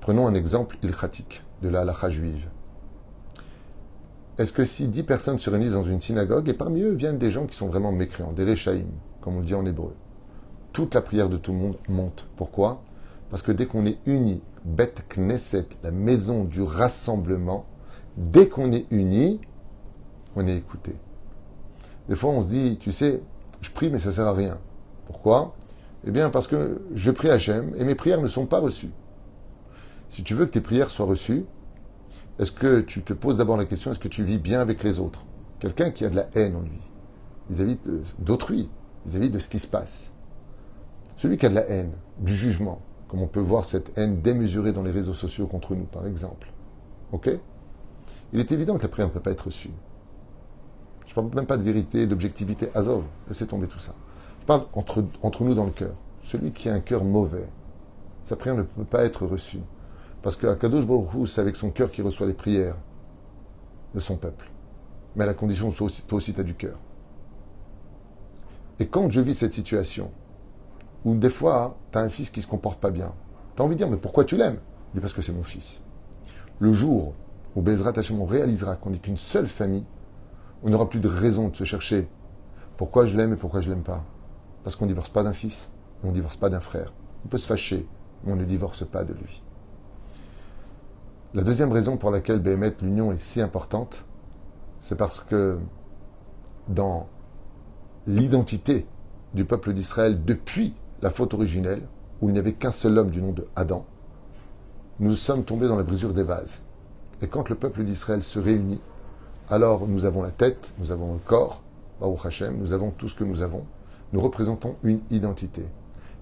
[0.00, 2.50] Prenons un exemple ilchatique de la halakha juive.
[4.38, 7.32] Est-ce que si dix personnes se réunissent dans une synagogue et parmi eux viennent des
[7.32, 8.86] gens qui sont vraiment mécréants, des rechaïm,
[9.20, 9.94] comme on le dit en hébreu,
[10.72, 12.24] toute la prière de tout le monde monte.
[12.36, 12.80] Pourquoi?
[13.30, 17.66] Parce que dès qu'on est unis, Bet Knesset, la maison du rassemblement,
[18.16, 19.40] dès qu'on est unis,
[20.36, 20.94] on est écouté.
[22.08, 23.20] Des fois, on se dit, tu sais,
[23.60, 24.58] je prie, mais ça sert à rien.
[25.06, 25.56] Pourquoi?
[26.06, 28.92] Eh bien, parce que je prie à Hachem et mes prières ne sont pas reçues.
[30.10, 31.44] Si tu veux que tes prières soient reçues,
[32.38, 35.00] est-ce que tu te poses d'abord la question, est-ce que tu vis bien avec les
[35.00, 35.24] autres?
[35.58, 36.80] Quelqu'un qui a de la haine en lui,
[37.50, 37.78] vis-à-vis
[38.18, 38.70] d'autrui,
[39.06, 40.12] vis-à-vis de ce qui se passe.
[41.16, 44.72] Celui qui a de la haine, du jugement, comme on peut voir cette haine démesurée
[44.72, 46.52] dans les réseaux sociaux contre nous, par exemple.
[47.10, 47.30] Ok?
[48.32, 49.70] Il est évident que la prière ne peut pas être reçue.
[51.06, 52.68] Je ne parle même pas de vérité, d'objectivité.
[52.74, 53.94] Azov, laissez tomber tout ça.
[54.42, 55.94] Je parle entre, entre nous dans le cœur.
[56.22, 57.48] Celui qui a un cœur mauvais,
[58.22, 59.60] sa prière ne peut pas être reçue.
[60.22, 60.84] Parce que Akadosh
[61.26, 62.76] c'est avec son cœur qu'il reçoit les prières
[63.94, 64.50] de son peuple.
[65.16, 66.78] Mais à la condition que toi aussi tu as du cœur.
[68.80, 70.10] Et quand je vis cette situation,
[71.04, 73.12] Ou des fois, tu as un fils qui se comporte pas bien.
[73.56, 74.58] Tu as envie de dire, mais pourquoi tu l'aimes?
[74.94, 75.82] Dit, parce que c'est mon fils.
[76.58, 77.14] Le jour
[77.54, 79.86] où Bezrat Hashem, on réalisera qu'on n'est qu'une seule famille,
[80.62, 82.08] on n'aura plus de raison de se chercher
[82.76, 84.04] pourquoi je l'aime et pourquoi je l'aime pas.
[84.64, 85.70] Parce qu'on ne divorce pas d'un fils,
[86.02, 86.92] on ne divorce pas d'un frère.
[87.24, 87.86] On peut se fâcher,
[88.24, 89.42] mais on ne divorce pas de lui.
[91.34, 94.06] La deuxième raison pour laquelle Béhémet, l'union est si importante,
[94.80, 95.58] c'est parce que
[96.68, 97.06] dans
[98.06, 98.86] l'identité
[99.34, 101.82] du peuple d'Israël depuis la faute originelle,
[102.22, 103.84] où il n'y avait qu'un seul homme du nom de Adam,
[105.00, 106.62] nous sommes tombés dans la brisure des vases.
[107.20, 108.80] Et quand le peuple d'Israël se réunit,
[109.50, 111.62] alors nous avons la tête, nous avons le corps,
[112.00, 113.66] Baruch Hashem, nous avons tout ce que nous avons,
[114.14, 115.66] nous représentons une identité.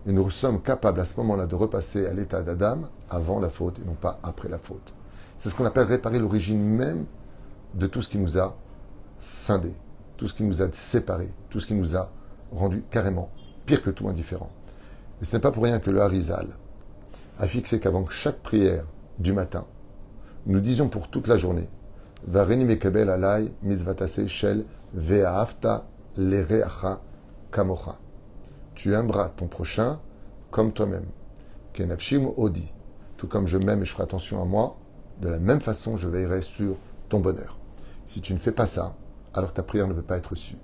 [0.09, 3.79] Et nous sommes capables à ce moment-là de repasser à l'état d'Adam avant la faute
[3.79, 4.96] et non pas après la faute.
[5.37, 7.05] C'est ce qu'on appelle réparer l'origine même
[7.75, 8.57] de tout ce qui nous a
[9.19, 9.75] scindés,
[10.17, 12.11] tout ce qui nous a séparés, tout ce qui nous a
[12.53, 13.31] rendus carrément
[13.67, 14.53] pire que tout indifférents.
[15.21, 16.49] Et ce n'est pas pour rien que le Harizal
[17.39, 18.85] a fixé qu'avant chaque prière
[19.19, 19.67] du matin,
[20.47, 21.69] nous disions pour toute la journée
[22.27, 27.01] Vareni mekabel alay misvatase shel ve'afta lereacha
[27.53, 27.99] kamocha.
[28.75, 30.01] Tu aimeras ton prochain
[30.51, 31.07] comme toi-même.
[31.73, 32.73] Kenafshim odi.
[33.17, 34.77] Tout comme je m'aime et je ferai attention à moi,
[35.21, 36.77] de la même façon je veillerai sur
[37.09, 37.59] ton bonheur.
[38.07, 38.95] Si tu ne fais pas ça,
[39.35, 40.57] alors ta prière ne peut pas être reçue.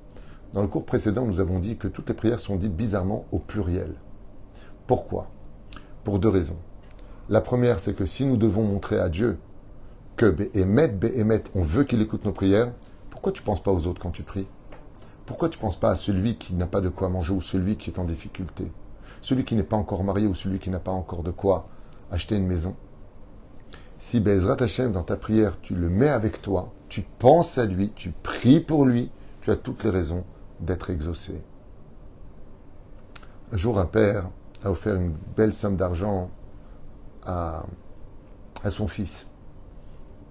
[0.53, 3.39] Dans le cours précédent, nous avons dit que toutes les prières sont dites bizarrement au
[3.39, 3.95] pluriel.
[4.87, 5.31] Pourquoi?
[6.05, 6.59] Pour deux raisons.
[7.29, 9.39] La première, c'est que si nous devons montrer à Dieu
[10.17, 12.73] que Béhémet, Béhémet, on veut qu'il écoute nos prières,
[13.11, 14.47] pourquoi tu ne penses pas aux autres quand tu pries?
[15.25, 17.77] Pourquoi tu ne penses pas à celui qui n'a pas de quoi manger ou celui
[17.77, 18.71] qui est en difficulté?
[19.21, 21.69] Celui qui n'est pas encore marié ou celui qui n'a pas encore de quoi
[22.11, 22.75] acheter une maison?
[24.03, 27.93] Si Bezrat Hashem, dans ta prière, tu le mets avec toi, tu penses à lui,
[27.95, 29.13] tu pries pour lui,
[29.43, 30.25] tu as toutes les raisons
[30.59, 31.41] d'être exaucé.
[33.53, 34.29] Un jour, un père
[34.65, 36.31] a offert une belle somme d'argent
[37.25, 37.63] à,
[38.69, 39.29] son fils.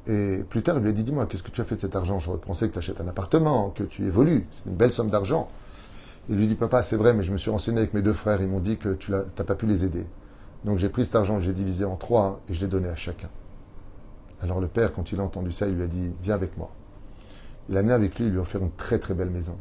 [0.06, 1.96] Et plus tard, il lui a dit Dis-moi, qu'est-ce que tu as fait de cet
[1.96, 2.20] argent?
[2.20, 4.48] J'aurais pensé que tu achètes un appartement, que tu évolues.
[4.52, 5.50] C'est une belle somme d'argent.
[6.28, 8.42] Il lui dit Papa, c'est vrai, mais je me suis renseigné avec mes deux frères.
[8.42, 10.06] Ils m'ont dit que tu n'as pas pu les aider.
[10.66, 13.30] Donc j'ai pris cet argent, j'ai divisé en trois et je l'ai donné à chacun.
[14.42, 16.72] Alors le père, quand il a entendu ça, il lui a dit Viens avec moi.
[17.70, 19.56] Il a amené avec lui, il lui a offert une très très belle maison.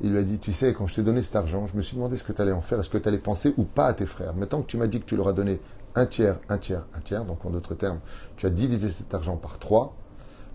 [0.00, 1.96] Il lui a dit Tu sais, quand je t'ai donné cet argent, je me suis
[1.96, 2.80] demandé ce que tu allais en faire.
[2.80, 4.34] Est-ce que tu allais penser ou pas à tes frères?
[4.34, 5.60] Maintenant que tu m'as dit que tu leur as donné
[5.94, 8.00] un tiers, un tiers, un tiers, donc en d'autres termes,
[8.36, 9.94] tu as divisé cet argent par trois,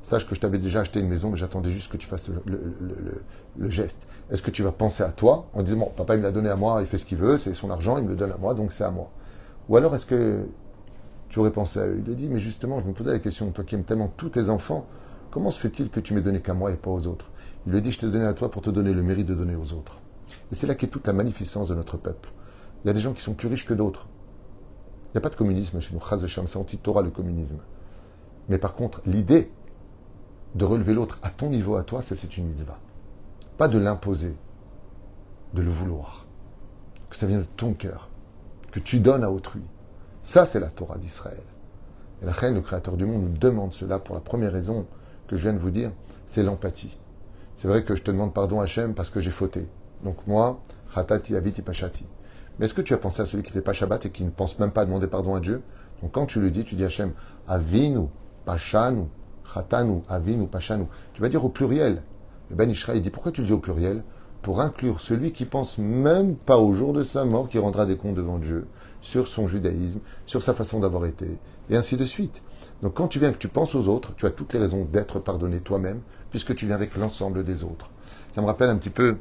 [0.03, 3.69] sache que je t'avais déjà acheté une maison, mais j'attendais juste que tu fasses le,
[3.69, 4.07] geste.
[4.29, 6.49] Est-ce que tu vas penser à toi en disant, bon, papa il me l'a donné
[6.49, 8.37] à moi, il fait ce qu'il veut, c'est son argent, il me le donne à
[8.37, 9.09] moi, donc c'est à moi?
[9.69, 10.45] Ou alors est-ce que
[11.31, 13.49] tu aurais pensé à eux Il a dit, mais justement, je me posais la question,
[13.51, 14.85] toi qui aimes tellement tous tes enfants,
[15.31, 17.31] comment se fait-il que tu m'aies donné qu'à moi et pas aux autres?
[17.65, 19.33] Il lui a dit, je t'ai donné à toi pour te donner le mérite de
[19.33, 20.01] donner aux autres.
[20.51, 22.33] Et c'est là qu'est toute la magnificence de notre peuple.
[22.83, 24.09] Il y a des gens qui sont plus riches que d'autres.
[25.05, 26.01] Il n'y a pas de communisme chez nous.
[26.47, 27.59] C'est anti-Torah le communisme.
[28.49, 29.51] Mais par contre, l'idée
[30.55, 32.79] de relever l'autre à ton niveau, à toi, ça c'est une mitzvah.
[33.57, 34.35] Pas de l'imposer,
[35.53, 36.25] de le vouloir.
[37.09, 38.09] Que ça vienne de ton cœur.
[38.71, 39.61] Que tu donnes à autrui.
[40.23, 41.43] Ça, c'est la Torah d'Israël.
[42.21, 44.85] Et la reine, le créateur du monde, nous demande cela pour la première raison
[45.27, 45.91] que je viens de vous dire,
[46.27, 46.97] c'est l'empathie.
[47.55, 49.67] C'est vrai que je te demande pardon Hachem parce que j'ai fauté.
[50.03, 50.59] Donc moi,
[50.93, 52.05] Khatati Aviti Pachati.
[52.59, 54.23] Mais est-ce que tu as pensé à celui qui ne fait pas Shabbat et qui
[54.23, 55.63] ne pense même pas à demander pardon à Dieu
[56.01, 57.13] Donc quand tu le dis, tu dis Hachem,
[57.47, 58.07] Avinu,
[58.45, 59.05] Pachanu,
[59.53, 60.85] Chatanu, Avinu, Pachanu.
[61.13, 62.03] Tu vas dire au pluriel.
[62.51, 64.03] Et Ben Ishra, il dit pourquoi tu le dis au pluriel?
[64.41, 67.95] Pour inclure celui qui pense même pas au jour de sa mort, qui rendra des
[67.95, 68.67] comptes devant Dieu,
[69.01, 71.37] sur son judaïsme, sur sa façon d'avoir été,
[71.69, 72.41] et ainsi de suite.
[72.81, 75.19] Donc quand tu viens que tu penses aux autres, tu as toutes les raisons d'être
[75.19, 76.01] pardonné toi-même,
[76.31, 77.89] puisque tu viens avec l'ensemble des autres.
[78.31, 79.17] Ça me rappelle un petit peu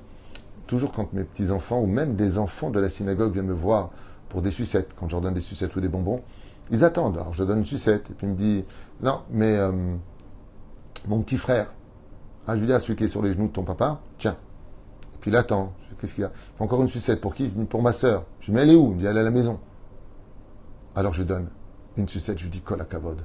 [0.66, 3.90] toujours quand mes petits-enfants ou même des enfants de la synagogue viennent me voir
[4.28, 6.22] pour des sucettes, quand je leur donne des sucettes ou des bonbons,
[6.70, 7.18] ils attendent.
[7.18, 8.64] Alors je donne une sucette et puis il me dit
[9.02, 9.72] Non, mais euh,
[11.08, 11.72] mon petit frère,
[12.46, 14.36] ah, je celui qui est sur les genoux de ton papa, tiens.
[15.20, 15.72] Puis il attend.
[16.00, 17.20] Qu'est-ce qu'il y a Encore une sucette.
[17.20, 18.24] Pour qui Pour ma sœur.
[18.40, 19.60] Je dis Mais elle est où Il dit Elle est à la maison.
[20.94, 21.48] Alors je donne
[21.96, 23.18] une sucette, je lui dis Kol kavod.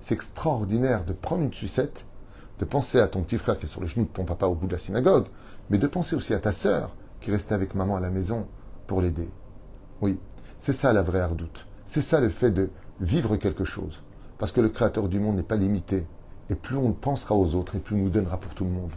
[0.00, 2.04] C'est extraordinaire de prendre une sucette,
[2.58, 4.54] de penser à ton petit frère qui est sur les genoux de ton papa au
[4.54, 5.26] bout de la synagogue,
[5.70, 8.46] mais de penser aussi à ta sœur qui restait avec maman à la maison
[8.86, 9.28] pour l'aider.
[10.00, 10.18] Oui,
[10.58, 11.66] c'est ça la vraie ardoute.
[11.84, 14.02] C'est ça le fait de vivre quelque chose.
[14.38, 16.06] Parce que le Créateur du monde n'est pas limité.
[16.50, 18.90] Et plus on pensera aux autres, et plus on nous donnera pour tout le monde.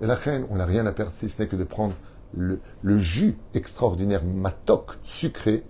[0.00, 1.94] Et la reine, on n'a rien à perdre si ce n'est que de prendre
[2.34, 2.58] le,
[2.98, 5.64] jus extraordinaire, matok, sucré,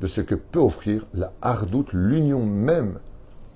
[0.00, 2.98] de ce que peut offrir la hardoute, l'union même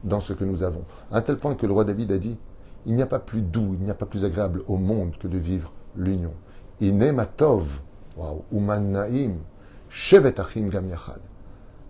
[0.05, 0.85] dans ce que nous avons.
[1.13, 2.39] À un tel point que le roi David a dit
[2.87, 5.29] il n'y a pas plus doux, il n'y a pas plus agréable au monde que
[5.29, 6.33] de vivre l'union.
[6.81, 7.69] Inematov,
[8.51, 8.63] ou
[9.91, 10.87] Shevet Achim Gam.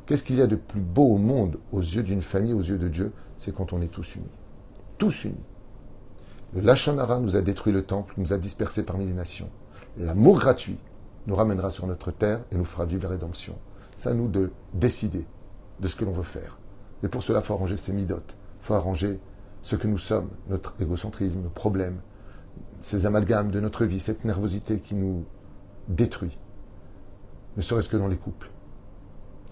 [0.07, 2.79] Qu'est-ce qu'il y a de plus beau au monde, aux yeux d'une famille, aux yeux
[2.79, 3.13] de Dieu?
[3.39, 4.25] C'est quand on est tous unis.
[4.99, 5.45] Tous unis.
[6.53, 9.49] Le nous a détruit le temple, nous a dispersés parmi les nations.
[9.99, 10.79] L'amour gratuit
[11.27, 13.57] nous ramènera sur notre terre et nous fera vivre la rédemption.
[13.97, 15.27] C'est à nous de décider
[15.79, 16.59] de ce que l'on veut faire.
[17.05, 18.35] Et pour cela, il faut arranger ses midotes.
[18.61, 19.21] Il faut arranger
[19.63, 22.01] ce que nous sommes, notre égocentrisme, nos problèmes,
[22.81, 25.25] ces amalgames de notre vie, cette nervosité qui nous
[25.89, 26.39] détruit.
[27.57, 28.51] Ne serait-ce que dans les couples.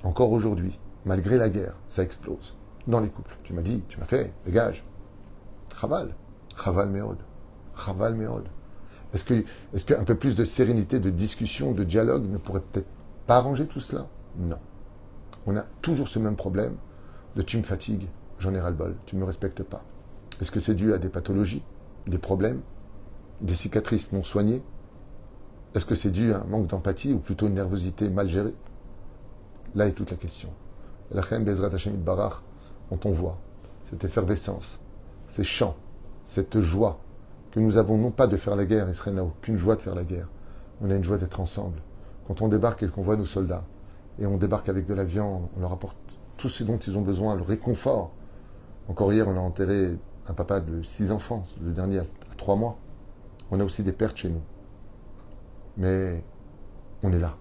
[0.03, 2.57] Encore aujourd'hui, malgré la guerre, ça explose.
[2.87, 3.37] Dans les couples.
[3.45, 4.85] Tu m'as dit, tu m'as fait, dégage.
[5.79, 6.15] Chaval.
[6.63, 7.19] Chaval Meod.
[7.77, 8.49] Chaval Meod.
[9.15, 12.89] Est-ce qu'un peu plus de sérénité, de discussion, de dialogue ne pourrait peut-être
[13.27, 14.07] pas arranger tout cela?
[14.37, 14.59] Non.
[15.47, 16.77] On a toujours ce même problème
[17.37, 19.83] de tu me fatigues, j'en ai ras-le-bol, tu ne me respectes pas.
[20.41, 21.63] Est-ce que c'est dû à des pathologies,
[22.07, 22.61] des problèmes,
[23.41, 24.63] des cicatrices non soignées?
[25.75, 28.55] Est-ce que c'est dû à un manque d'empathie ou plutôt une nervosité mal gérée?
[29.75, 30.51] Là est toute la question.
[31.13, 31.71] La reine Bezrat
[32.05, 32.43] Barach,
[32.91, 33.39] on voit
[33.85, 34.81] cette effervescence,
[35.27, 35.77] ces chants,
[36.29, 37.01] cette joie
[37.53, 39.95] que nous avons, non pas de faire la guerre, Israël n'a aucune joie de faire
[39.95, 40.29] la guerre,
[40.83, 41.81] on a une joie d'être ensemble.
[42.27, 43.65] Quand on débarque et qu'on voit nos soldats,
[44.19, 45.97] et on débarque avec de la viande, on leur apporte
[46.37, 48.11] tout ce dont ils ont besoin, le réconfort.
[48.89, 49.97] Encore hier, on a enterré
[50.29, 52.05] un papa de six enfants, le dernier à
[52.37, 52.77] trois mois.
[53.51, 54.43] On a aussi des pertes chez nous.
[55.79, 56.23] Mais
[57.03, 57.37] on est là.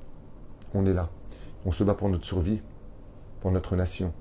[0.74, 1.10] On est là.
[1.66, 2.62] On se bat pour notre survie,
[3.42, 4.14] pour notre nation.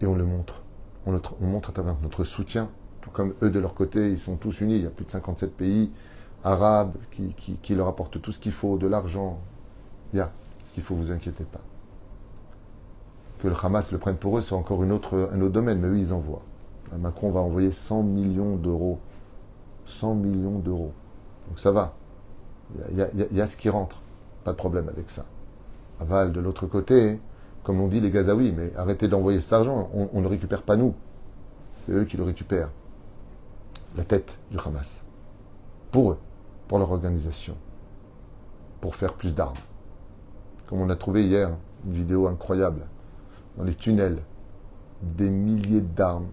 [0.00, 0.64] Et on le montre.
[1.06, 1.12] On,
[1.46, 2.68] montre à travers notre soutien,
[3.02, 4.76] tout comme eux de leur côté, ils sont tous unis.
[4.76, 5.90] Il y a plus de 57 pays
[6.44, 9.38] arabes qui, leur apportent tout ce qu'il faut, de l'argent.
[10.12, 11.60] Il y a ce qu'il faut, vous inquiétez pas.
[13.40, 16.12] Que le Hamas le prenne pour eux, c'est encore un autre domaine, mais eux, ils
[16.12, 16.42] envoient.
[16.98, 18.98] Macron va envoyer 100 millions d'euros.
[19.86, 20.92] 100 millions d'euros.
[21.48, 21.94] Donc ça va.
[22.90, 24.00] Il y, a, ce qui rentre.
[24.44, 25.24] Pas de problème avec ça.
[26.00, 27.20] Aval, de l'autre côté,
[27.62, 30.94] comme on dit les Gazaouis, mais arrêtez d'envoyer cet argent, on, ne récupère pas nous.
[31.74, 32.70] C'est eux qui le récupèrent.
[33.96, 35.04] La tête du Hamas.
[35.90, 36.18] Pour eux,
[36.66, 37.56] pour leur organisation.
[38.80, 39.58] Pour faire plus d'armes.
[40.66, 41.50] Comme on a trouvé hier
[41.84, 42.86] une vidéo incroyable.
[43.58, 44.22] Dans les tunnels,
[45.02, 46.30] des milliers d'armes,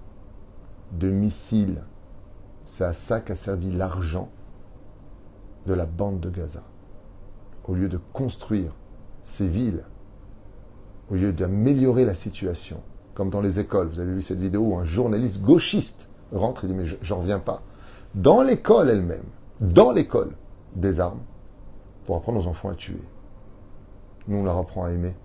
[0.94, 1.84] de missiles.
[2.66, 4.30] C'est à ça qu'a servi l'argent
[5.68, 6.64] de la bande de Gaza.
[7.66, 8.74] Au lieu de construire
[9.24, 9.84] ces villes,
[11.12, 12.82] au lieu d'améliorer la situation,
[13.14, 16.68] comme dans les écoles, vous avez vu cette vidéo où un journaliste gauchiste rentre et
[16.68, 17.62] dit mais j'en reviens pas.
[18.16, 19.26] Dans l'école elle-même,
[19.60, 20.32] dans l'école,
[20.76, 21.22] des armes
[22.06, 23.02] pour apprendre aux enfants à tuer.
[24.28, 25.16] Nous, on leur apprend à aimer,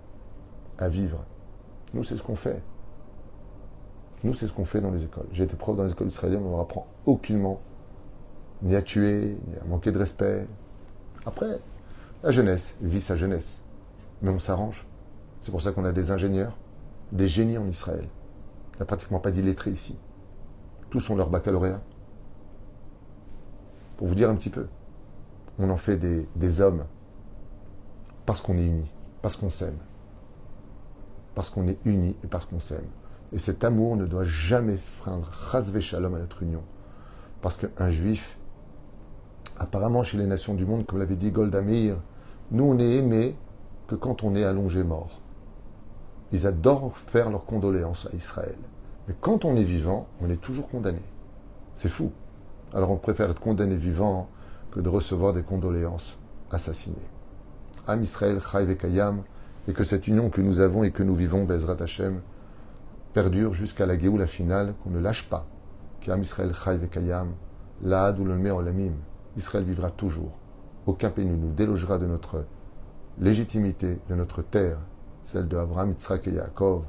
[0.77, 1.23] à vivre.
[1.93, 2.61] Nous, c'est ce qu'on fait.
[4.23, 5.27] Nous, c'est ce qu'on fait dans les écoles.
[5.31, 7.61] J'ai été prof dans les écoles israéliennes, on leur apprend aucunement
[8.63, 10.47] ni à tuer, ni à manquer de respect.
[11.25, 11.59] Après,
[12.23, 13.61] la jeunesse vit sa jeunesse.
[14.21, 14.87] Mais on s'arrange.
[15.41, 16.57] C'est pour ça qu'on a des ingénieurs,
[17.11, 18.07] des génies en Israël.
[18.73, 19.99] Il n'y a pratiquement pas d'illettrés ici.
[20.95, 21.81] Tous ont leur baccalauréat.
[23.97, 24.67] Pour vous dire un petit peu,
[25.59, 26.85] on en fait des, hommes
[28.25, 28.89] parce qu'on est unis,
[29.21, 29.75] parce qu'on s'aime.
[31.33, 32.87] Parce qu'on est unis et parce qu'on s'aime.
[33.33, 36.63] Et cet amour ne doit jamais freindre Chazve Shalom à notre union.
[37.41, 38.37] Parce qu'un juif,
[39.59, 41.97] apparemment chez les nations du monde, comme l'avait dit Goldamir,
[42.51, 43.35] nous on est aimés
[43.87, 45.19] que quand on est allongé mort.
[46.31, 48.55] Ils adorent faire leurs condoléances à Israël.
[49.07, 51.01] Mais quand on est vivant, on est toujours condamné.
[51.75, 52.11] C'est fou.
[52.73, 54.29] Alors on préfère être condamné vivant
[54.71, 56.17] que de recevoir des condoléances
[56.51, 56.97] assassinées.
[57.87, 59.23] Am Israël, Chai Kayam,
[59.67, 62.21] et que cette union que nous avons et que nous vivons, Bezrat Hashem,
[63.13, 65.47] perdure jusqu'à la Géoula finale, qu'on ne lâche pas.
[66.01, 67.33] Qu'Am Israël, Chai Kayam,
[67.83, 68.93] Laad ou le Olamim,
[69.37, 70.31] Israël vivra toujours.
[70.85, 72.45] Aucun pays ne nous délogera de notre
[73.19, 74.77] légitimité, de notre terre,
[75.23, 76.83] celle de Abraham, Yitzhak et Yaakov,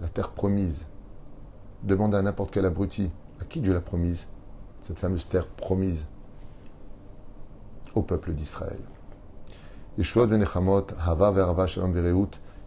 [0.00, 0.86] la terre promise.
[1.82, 4.26] Demande à n'importe quel abruti à qui Dieu l'a promise,
[4.82, 6.06] cette fameuse terre promise
[7.94, 8.78] au peuple d'Israël.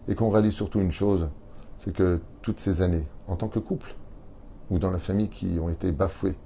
[0.07, 1.29] Et qu'on réalise surtout une chose,
[1.77, 3.95] c'est que toutes ces années, en tant que couple,
[4.69, 6.37] ou dans la famille qui ont été bafouées,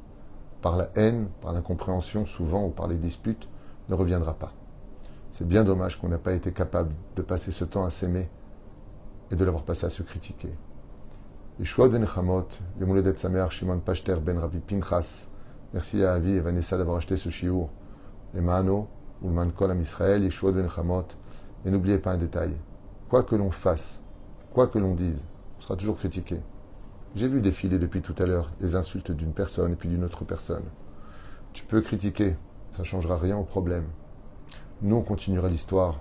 [0.62, 3.48] par la haine, par l'incompréhension souvent ou par les disputes,
[3.90, 4.54] ne reviendra pas.
[5.32, 8.30] C'est bien dommage qu'on n'a pas été capable de passer ce temps à s'aimer
[9.32, 10.50] et de l'avoir passé à se critiquer.
[11.62, 12.48] Et ben Chamot,
[12.80, 15.28] le Sameach Shimon Pachter ben Rabbi Pinchas,
[15.74, 17.70] merci à Avi et Vanessa d'avoir acheté ce chiour,
[18.34, 18.88] les Mano,
[19.22, 21.04] ou le Mankol Am Israël, Yeshua ben Chamot,
[21.66, 22.56] et n'oubliez pas un détail,
[23.10, 24.02] quoi que l'on fasse,
[24.54, 25.22] quoi que l'on dise,
[25.58, 26.40] on sera toujours critiqué.
[27.14, 30.24] J'ai vu défiler depuis tout à l'heure les insultes d'une personne et puis d'une autre
[30.24, 30.64] personne.
[31.52, 32.38] Tu peux critiquer,
[32.72, 33.86] ça ne changera rien au problème.
[34.82, 36.00] Nous, on continuera l'histoire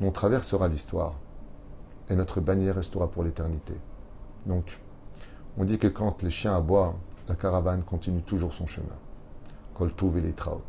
[0.00, 1.14] on traversera l'histoire
[2.10, 3.74] et notre bannière restera pour l'éternité.
[4.46, 4.78] Donc,
[5.56, 6.94] on dit que quand les chiens aboient,
[7.28, 8.96] la caravane continue toujours son chemin.
[9.74, 10.62] Kol et les traut.